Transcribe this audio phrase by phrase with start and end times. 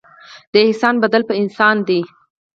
[0.53, 1.99] د احسان بدله په احسان ده.